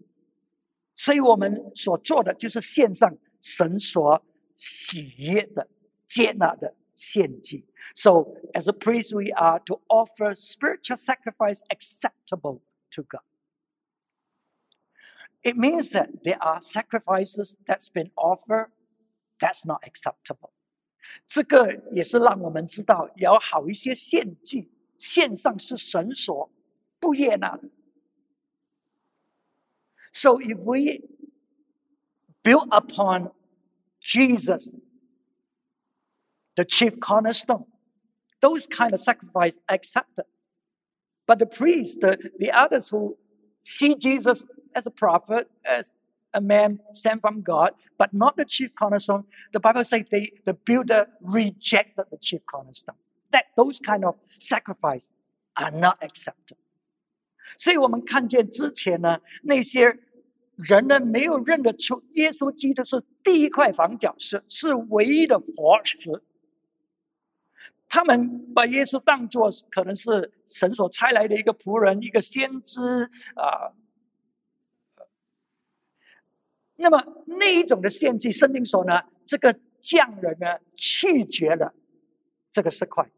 [0.94, 4.24] 所以我们所做的就是献上神所
[4.56, 5.68] 喜悦的、
[6.06, 7.64] 接纳的献祭。
[7.94, 13.22] So, as a priest, we are to offer spiritual sacrifice acceptable to God.
[15.42, 18.70] It means that there are sacrifices that's been offered
[19.40, 20.50] that's not acceptable.
[21.26, 26.50] 这个也是让我们知道，有好一些献祭献上是神所
[26.98, 27.68] 不悦纳的。
[30.12, 31.02] So if we
[32.42, 33.32] build upon
[34.00, 34.72] Jesus,
[36.54, 37.66] the chief cornerstone,
[38.40, 40.24] those kind of sacrifice accepted.
[41.26, 43.16] But the priests, the, the others who
[43.62, 45.92] see Jesus as a prophet, as
[46.32, 50.54] a man sent from God, but not the chief cornerstone, the Bible says they, the
[50.54, 52.96] builder rejected the chief cornerstone.
[53.30, 55.10] That those kind of sacrifice
[55.56, 56.58] are not accepted.
[57.56, 59.98] 所以我们看见之前呢，那些
[60.56, 66.22] 人呢没有认得出耶稣基督是第一块房角石，是唯一的活石。
[67.88, 73.72] 他们把耶稣当作可能是神所差来的一个仆人，一个先知啊。
[76.80, 81.74] 那么那一种的献祭，圣经说呢，这个匠人呢拒绝了
[82.50, 83.10] 这个石块。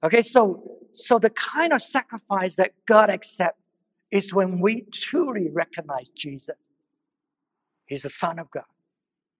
[0.00, 0.60] Okay, so
[0.92, 3.58] so the kind of sacrifice that God accepts
[4.10, 6.56] is when we truly recognize Jesus.
[7.86, 8.64] He's the Son of God.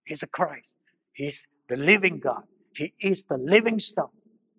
[0.04, 0.76] He's the Christ.
[1.12, 2.44] He's the living God.
[2.74, 4.10] He is the living stone.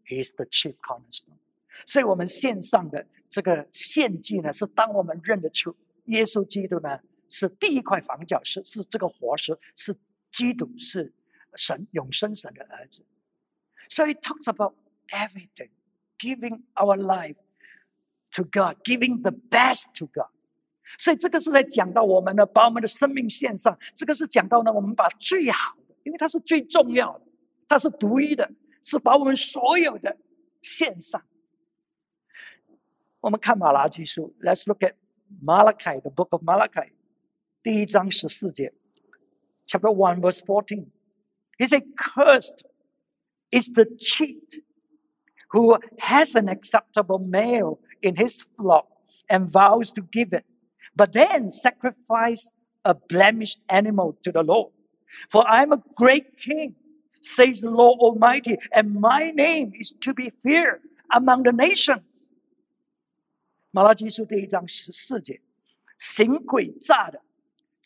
[0.03, 1.39] He is the chief cornerstone.
[1.85, 9.95] 所以，我们献上的这个献祭呢，是当我们认得出耶稣基督呢 是第一块房角石，是这个活石，是
[10.31, 11.13] 基督，是
[11.55, 13.05] 神永生神的儿子。
[13.89, 14.75] So it talks about
[15.09, 15.69] everything,
[16.17, 17.35] giving our life
[18.31, 20.29] to God, giving the best to God.
[20.97, 23.77] 所以这个是在讲到我们呢，把我们的生命献上。
[23.95, 27.25] 这个是讲到呢，我们把最好的，因为它是最重要的，
[27.67, 30.17] 它是独一的，是把我们所有的
[30.61, 31.23] 献上。
[33.21, 34.95] 我们看马拉基书，Let's look at
[35.41, 36.91] Malachi, the book of Malachi，
[37.67, 38.73] 第一章十四节，
[39.65, 40.87] Chapter one, verse fourteen.
[41.57, 42.65] He said, "Cursed
[43.51, 44.63] is the cheat
[45.49, 48.87] who has an acceptable male in his flock
[49.29, 50.43] and vows to give it,
[50.95, 52.51] but then sacrifice
[52.83, 54.73] a blemished animal to the Lord.
[55.29, 56.75] For I am a great king,
[57.21, 62.01] says the Lord Almighty, and my name is to be feared among the nations.
[63.71, 65.39] 马拉基书第一章十四节，
[65.97, 67.21] 行诡诈的，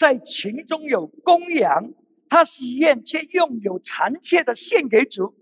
[0.02, 1.94] 在群中有公羊，
[2.30, 5.34] 他喜宴却用有残缺的献给主。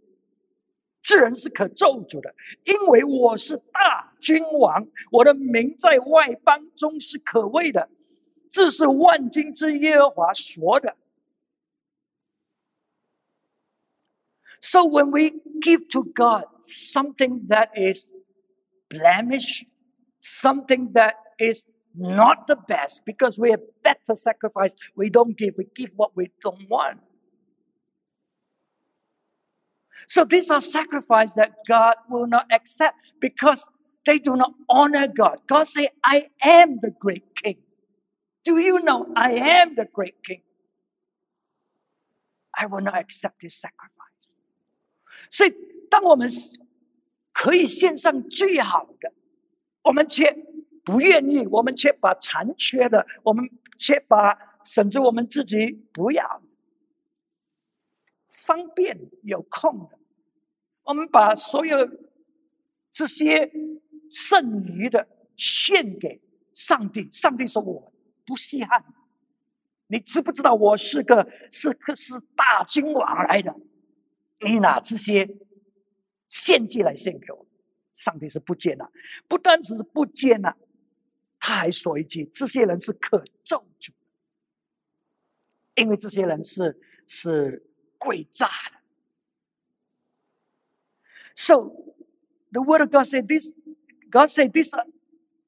[1.01, 2.33] 这人是可咒诅的，
[2.63, 7.89] 因为我是大君王，我的名在外邦中是可畏的。
[8.49, 10.95] 这是万军之耶和华说的。
[14.61, 18.09] So when we give to God something that is
[18.89, 19.65] blemish,
[20.21, 25.55] something that is not the best, because we have better sacrifice, we don't give.
[25.57, 26.99] We give what we don't want.
[30.07, 33.65] So these are sacrifices that God will not accept because
[34.05, 35.39] they do not honor God.
[35.47, 37.57] God say, I am the great king.
[38.43, 40.41] Do you know I am the great king?
[42.55, 44.38] I will not accept this sacrifice.
[45.29, 45.53] 所以，
[45.89, 46.29] 当我们
[47.33, 49.11] 可以献上最好的，
[49.81, 50.35] 我们却
[50.90, 53.48] 不愿意，我们却把残缺的，我们
[53.79, 56.42] 却把甚至我们自己不要，
[58.26, 59.97] 方便有空的，
[60.82, 61.88] 我们把所有
[62.91, 63.53] 这些
[64.11, 66.20] 剩余的献给
[66.55, 67.09] 上帝。
[67.12, 67.93] 上帝说：“我
[68.26, 68.84] 不稀罕。”
[69.86, 73.55] 你知不知道我是个是个是大君王来的？
[74.41, 75.28] 你拿这些
[76.28, 77.47] 献祭来献给我，
[77.95, 78.91] 上帝是不接纳。
[79.28, 80.57] 不单只是不接纳，
[81.39, 83.91] 他还说一句：“这些人是可咒诅，
[85.76, 87.63] 因为这些人是是
[87.99, 88.76] 诡诈的。”
[91.36, 91.93] So
[92.51, 93.53] the word of God said this
[94.09, 94.71] God said these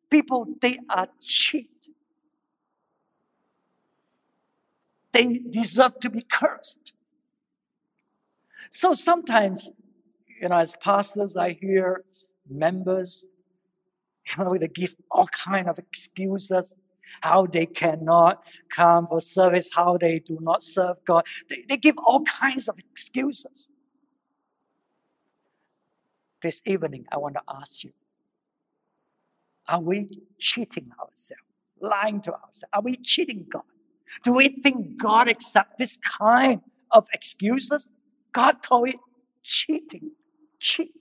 [0.10, 1.70] people they are cheat.
[5.14, 6.94] They deserve to be cursed.
[8.70, 9.72] So sometimes,
[10.42, 12.04] you know, as pastors, I hear
[12.46, 13.26] members
[14.39, 16.75] Know, they give all kind of excuses
[17.21, 21.27] how they cannot come for service, how they do not serve God.
[21.49, 23.69] They, they give all kinds of excuses.
[26.41, 27.93] This evening, I want to ask you
[29.69, 31.43] are we cheating ourselves,
[31.81, 32.65] lying to ourselves?
[32.73, 33.63] Are we cheating God?
[34.25, 36.61] Do we think God accepts this kind
[36.91, 37.89] of excuses?
[38.33, 38.97] God call it
[39.43, 40.13] cheating,
[40.59, 40.93] cheat.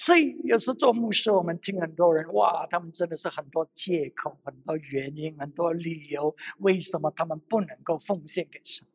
[0.00, 8.86] 所以有时做牧师，我们听很多人哇，他们真的是很多借口、很多原因、很多理由，为什么他们不能够奉献给神？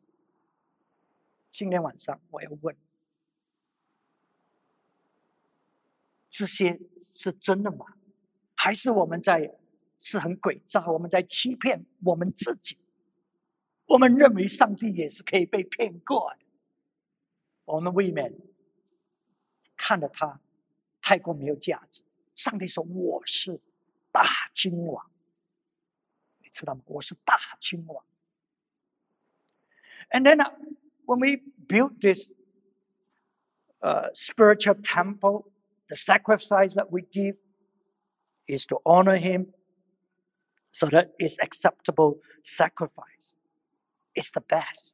[1.50, 2.74] 今天晚上我要问：
[6.30, 6.80] 这些
[7.12, 7.84] 是真的吗？
[8.54, 9.58] 还是我们在
[9.98, 10.90] 是很诡诈？
[10.90, 12.78] 我们在欺骗我们自己？
[13.84, 16.46] 我们认为上帝也是可以被骗过的？
[17.66, 18.34] 我们未免
[19.76, 20.40] 看着他。
[21.03, 22.03] 太过没有价值。
[22.35, 23.59] 上帝说：“我是
[24.11, 24.23] 大
[24.53, 25.11] 君王，
[26.41, 26.81] 你知道吗？
[26.85, 28.03] 我是大君王。”
[30.11, 30.39] And then
[31.05, 32.31] when we build this
[33.81, 35.51] uh, spiritual temple,
[35.87, 37.37] the sacrifice that we give
[38.47, 39.53] is to honor Him,
[40.71, 43.35] so that it's acceptable sacrifice.
[44.15, 44.93] It's the best.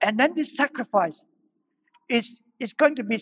[0.00, 1.26] And then this sacrifice
[2.08, 3.16] is is going to be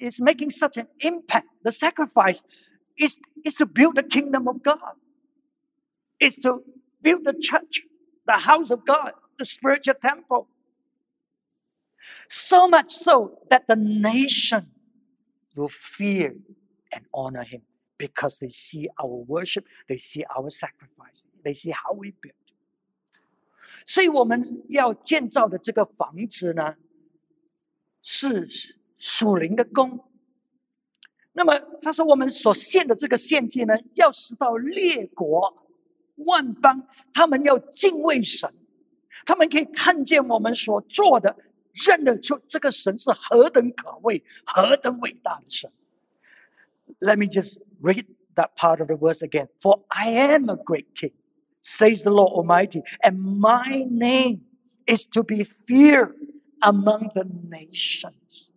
[0.00, 1.48] is making such an impact.
[1.62, 2.44] The sacrifice
[2.98, 4.94] is, is to build the kingdom of God.
[6.20, 6.62] Is to
[7.00, 7.82] build the church,
[8.26, 10.48] the house of God, the spiritual temple.
[12.28, 14.68] So much so that the nation
[15.56, 16.34] will fear
[16.92, 17.62] and honor him
[17.96, 22.34] because they see our worship, they see our sacrifice, they see how we build.
[23.86, 26.76] 所以我们要建造的这个房子呢，
[28.03, 28.47] 是
[28.99, 29.99] 属灵的宫。
[31.31, 35.67] 那么他说，我们所献的这个献祭呢，要使到列国、
[36.17, 38.47] 万邦，他们要敬畏神，
[39.25, 41.35] 他们可以看见我们所做的，
[41.71, 45.71] 认得出这个神是何等可畏、何等伟大的神。
[46.99, 49.47] Let me just read that part of the verse again.
[49.59, 51.13] For I am a great king,
[51.63, 54.41] says the Lord Almighty, and my name
[54.85, 56.13] is to be feared
[56.62, 58.48] among the nations.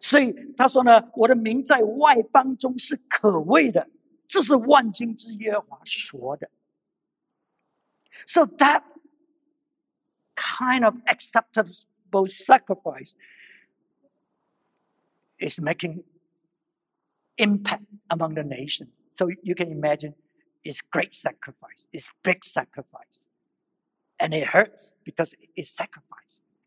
[0.00, 3.88] 所以他说呢，我的名在外邦中是可畏的，
[4.26, 6.50] 这是万金之耶和华说的。
[8.26, 8.84] So that
[10.34, 13.14] kind of acceptable sacrifice
[15.38, 16.04] is making
[17.36, 18.94] impact among the nations.
[19.10, 20.14] So you can imagine
[20.62, 23.26] it's great sacrifice, it's big sacrifice.
[24.18, 26.42] And it hurts because it's sacrifice.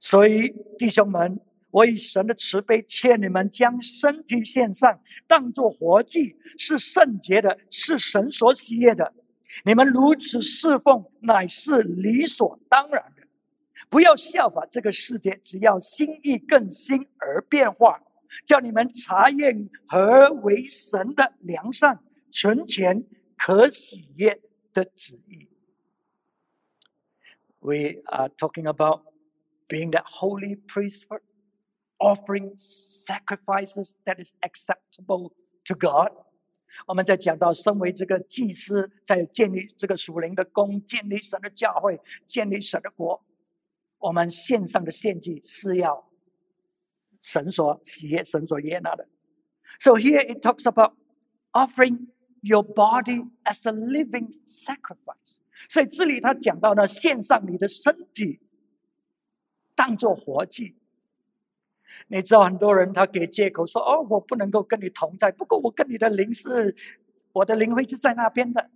[0.00, 9.12] 所以，弟兄们，我以神的慈悲，劝你们将身体献上，当作活祭，是圣洁的，是神所喜悦的。
[9.64, 13.22] 你们如此侍奉，乃是理所当然的。
[13.88, 18.02] 不要效法这个世界，只要心意更新而变化，
[18.44, 21.98] 叫你们查验何为神的良善、
[22.30, 23.04] 纯全、
[23.36, 24.40] 可喜悦
[24.72, 25.48] 的旨意。
[27.60, 29.07] We are talking about.
[29.67, 31.21] being that holy priesthood,
[31.99, 35.33] offering sacrifices that is acceptable
[35.65, 36.11] to God。
[36.87, 43.23] 我们在讲到身为这个祭司，在建立这个属灵的宫，建立神的教会，建立神的国，
[43.99, 46.09] 我们献上的献祭是要
[47.21, 49.07] 神所喜悦、神所悦纳的。
[49.79, 50.93] So here it talks about
[51.51, 52.07] offering
[52.41, 55.37] your body as a living sacrifice。
[55.69, 58.39] 所以这里他讲到呢，献上你的身体
[59.78, 60.74] 当做活祭。
[62.08, 66.74] 你知道很多人他给借口说：“哦，我不能够跟你同在，不过我跟你的灵是，
[67.32, 68.70] 我的灵会是在那边的。”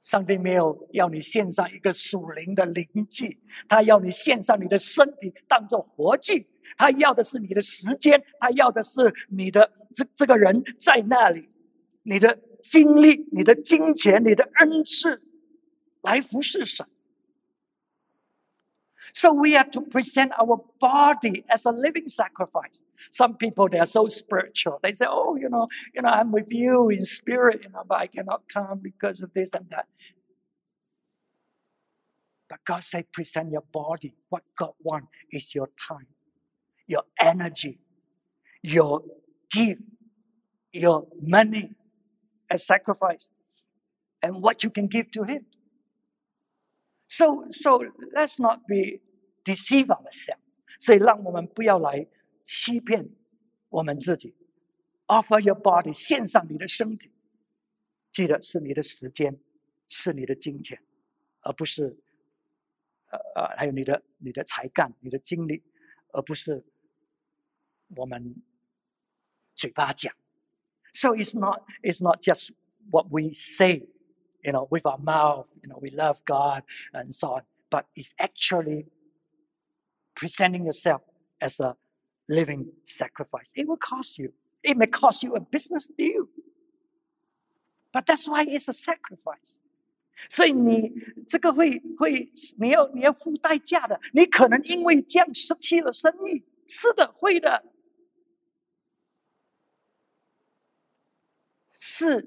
[0.00, 3.38] 上帝没有要你献上一个属灵的灵祭，
[3.68, 6.46] 他要你献上你的身体当做活祭，
[6.78, 11.50] 他要的是你的时间，他要的是你的这这个人在那里，
[12.04, 15.20] 你的精力、你的金钱、你的恩赐
[16.02, 16.86] 来服侍神。
[19.12, 22.82] So we are to present our body as a living sacrifice.
[23.10, 24.80] Some people they are so spiritual.
[24.82, 27.98] They say, "Oh, you know, you know, I'm with you in spirit, you know, but
[27.98, 29.86] I cannot come because of this and that."
[32.48, 34.14] But God said, present your body.
[34.28, 36.06] What God wants is your time,
[36.86, 37.80] your energy,
[38.62, 39.02] your
[39.50, 39.82] gift,
[40.72, 41.74] your money
[42.48, 43.30] as sacrifice,
[44.22, 45.46] and what you can give to Him.
[47.07, 47.79] So, so
[48.13, 49.01] let's not be
[49.43, 50.39] deceive ourselves.
[50.79, 52.07] 所以让我们不要来
[52.43, 53.09] 欺骗
[53.69, 54.33] 我们自己。
[55.07, 57.11] Offer your body，献上你的身体。
[58.11, 59.39] 记得是你的时间，
[59.87, 60.81] 是你的金钱，
[61.41, 61.97] 而不是
[63.09, 65.63] 呃呃，还有你的你的才干、你的精力，
[66.09, 66.63] 而不是
[67.95, 68.41] 我们
[69.55, 70.13] 嘴巴讲。
[70.93, 72.51] So it's not it's not just
[72.89, 73.87] what we say
[74.45, 77.41] you know, with our mouth, you know, we love God and so on.
[77.69, 78.87] But it's actually
[80.15, 81.01] presenting yourself
[81.39, 81.75] as a
[82.27, 83.53] living sacrifice.
[83.55, 84.33] It will cost you.
[84.63, 86.27] It may cost you a business deal.
[87.93, 89.59] But that's why it's a sacrifice.
[90.29, 90.91] 所以你
[91.27, 96.43] 这个会会你要你要付代价的，你可能因为这样失去了生意。
[96.67, 97.63] 是的，会的，
[101.67, 102.25] 是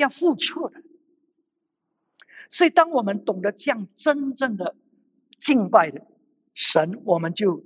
[0.00, 0.82] 要付出的，
[2.48, 4.76] 所以当我们懂得这样真正的
[5.38, 6.06] 敬拜的
[6.54, 7.64] 神，我们就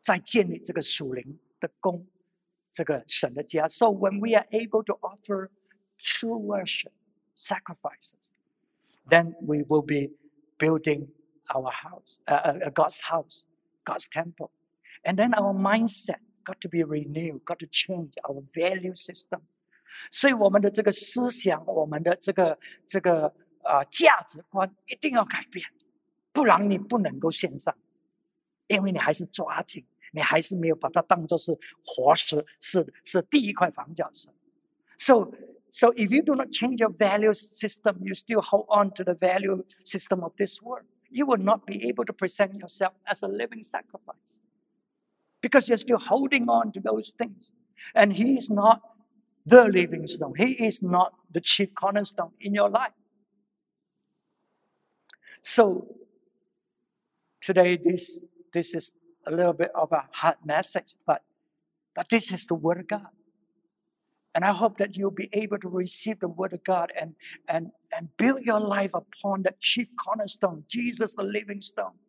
[0.00, 2.06] 在建立这个属灵的宫，
[2.72, 3.66] 这个神的家。
[3.68, 5.50] So when we are able to offer
[5.98, 6.92] true worship,
[7.34, 8.32] sacrifices,
[9.08, 10.14] then we will be
[10.58, 11.08] building
[11.54, 13.44] our house, uh, uh, God's house,
[13.84, 14.50] God's temple,
[15.02, 19.42] and then our mindset got to be renewed, got to change our value system.
[20.11, 23.33] 所以我们的这个思想，我们的这个这个
[23.63, 25.65] 呃价值观一定要改变，
[26.31, 27.75] 不然你不能够献上，
[28.67, 34.29] 因为你还是抓紧，你还是没有把它当做是活石，是是第一块房角石。
[34.97, 35.31] So
[35.69, 39.15] so if you do not change your value system, you still hold on to the
[39.15, 40.85] value system of this world.
[41.09, 44.39] You will not be able to present yourself as a living sacrifice
[45.41, 47.51] because you're still holding on to those things.
[47.93, 48.81] And he is not
[49.45, 50.33] the living stone.
[50.37, 52.93] He is not the chief cornerstone in your life.
[55.41, 55.87] So
[57.41, 58.21] today this
[58.53, 58.93] this is
[59.27, 61.23] a little bit of a hard message, but
[61.95, 63.07] but this is the word of God.
[64.35, 67.15] And I hope that you'll be able to receive the word of God and
[67.47, 71.99] and and build your life upon that chief cornerstone, Jesus the living stone.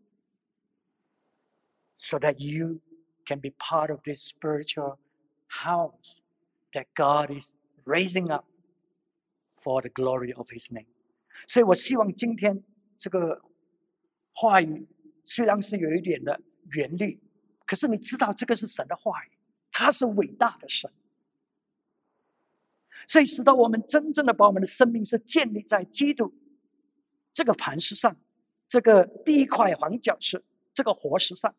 [1.97, 2.80] So that you
[3.26, 4.99] can be part of this spiritual
[5.49, 6.20] house
[6.74, 7.54] that God is
[7.84, 8.44] raising up
[9.54, 10.86] for the glory of His name。
[11.48, 12.62] 所以我希望今天
[12.96, 13.42] 这个
[14.32, 14.86] 话语
[15.24, 17.20] 虽然是有一点的原力，
[17.66, 19.30] 可是你知道这个是神的话语，
[19.72, 20.92] 他是伟大的神，
[23.06, 26.34] 所以使得我们真正的把我们的生命是建立在基督
[27.32, 28.16] 这个磐石上，
[28.68, 31.54] 这个第一块黄角石，这个活石上，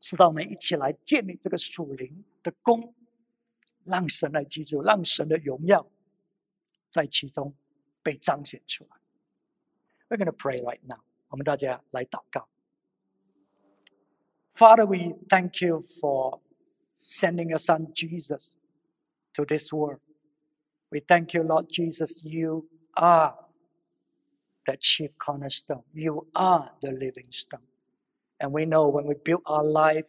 [0.00, 2.94] 使到我们一起来建立这个属灵的功。
[3.83, 5.87] 让神来记住，让神的荣耀
[6.89, 7.55] 在其中
[8.01, 8.97] 被彰显出来。
[10.09, 10.99] We're going to pray right now.
[11.29, 12.47] 我们大家来祷告。
[14.53, 16.39] Father, we thank you for
[16.97, 18.55] sending your son Jesus
[19.33, 19.99] to this world.
[20.89, 22.23] We thank you, Lord Jesus.
[22.23, 23.35] You are
[24.65, 25.83] the chief cornerstone.
[25.93, 27.67] You are the living stone.
[28.39, 30.05] And we know when we build our life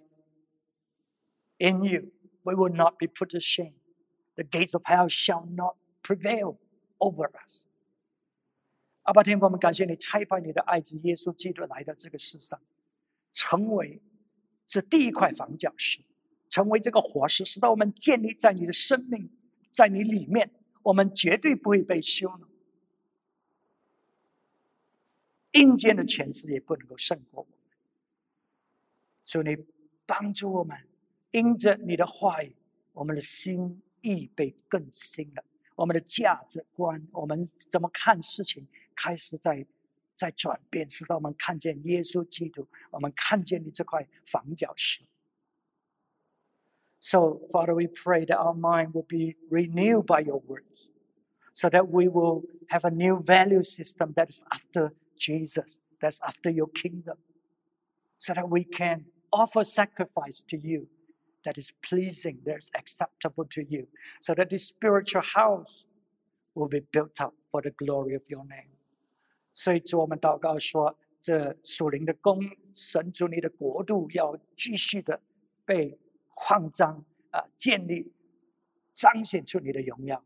[1.58, 2.12] in you,
[2.43, 3.73] we will not be put to shame.
[4.35, 6.57] The gates of hell shall not prevail
[6.99, 7.65] over us.
[9.03, 12.59] 阿爸天父，我们感谢你差派你的爱子耶稣基督来到这个世上，
[13.31, 14.01] 成为
[14.67, 16.01] 这第一块房角石，
[16.49, 19.29] 成为这个活石，使到我们建立在你的生命，
[19.71, 20.51] 在你里面，
[20.83, 22.47] 我们绝对不会被羞辱。
[25.51, 27.59] 阴间的权势也不能够胜过我们。
[29.25, 29.57] 求你
[30.05, 30.77] 帮助我们。
[31.30, 32.56] 因着你的话语，
[32.92, 35.44] 我们的心意被更新了，
[35.74, 39.66] 我们的价值观，我们怎么看事情，开始在
[40.14, 45.02] 在转变，使到我们看见耶稣基督，我们看见你这块房角石。
[46.98, 50.90] So, Father, we pray that our mind will be renewed by your words,
[51.52, 56.50] so that we will have a new value system that is after Jesus, that's after
[56.50, 57.18] your kingdom,
[58.18, 60.88] so that we can offer sacrifice to you
[61.43, 63.87] that is pleasing, that is acceptable to you,
[64.21, 65.85] so that this spiritual house
[66.53, 68.67] will be built up for the glory of your name.
[68.67, 68.77] name。
[69.53, 72.41] 所以主，我们祷告说，这属灵的宫
[72.73, 75.21] 神主你的国度要继续的
[75.65, 75.97] 被
[76.29, 78.11] 扩张啊、呃，建立，
[78.93, 80.23] 彰显出你的荣耀。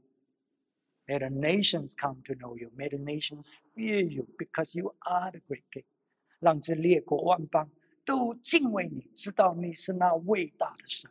[1.08, 2.72] May the nations come to know you.
[2.76, 5.86] May the nations fear you because you are the great king.
[6.40, 7.70] 让这列国万邦。
[8.06, 11.10] 都敬畏你，知道你是那伟大的神。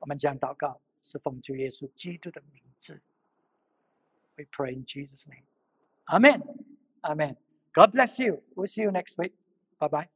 [0.00, 3.00] 我们讲祷告是奉求耶稣基督的名字。
[4.36, 5.44] We pray in Jesus' name.
[6.06, 6.42] Amen.
[7.02, 7.36] Amen.
[7.72, 8.42] God bless you.
[8.54, 9.32] We'll see you next week.
[9.78, 10.15] Bye bye.